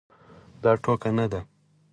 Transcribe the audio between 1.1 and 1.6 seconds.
نه ده.